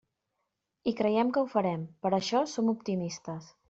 I 0.93 0.93
creiem 1.03 1.31
que 1.37 1.43
ho 1.45 1.53
farem, 1.53 1.87
per 2.07 2.15
això 2.23 2.45
som 2.57 2.77
optimistes. 2.79 3.57